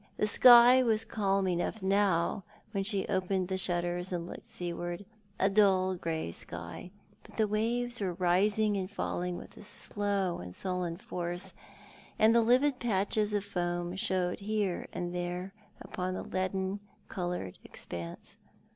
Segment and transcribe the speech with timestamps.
[0.17, 5.05] The sky was calm enough now, when she opened the shutters and looked seaward;
[5.39, 6.89] a dull grey sky;
[7.21, 11.53] but the waves were rising and falling with a slow and sullen force,
[12.17, 18.39] and the livid patches of foam showed here and there upon the leaden coloured expanse.